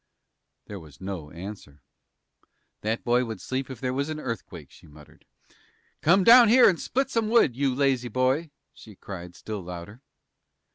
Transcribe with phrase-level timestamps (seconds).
[0.65, 1.83] There was no answer.
[2.81, 5.25] "That boy would sleep if there was an earthquake," she muttered.
[6.01, 10.01] "Come down here and split some wood, you lazy boy!" she cried, still louder.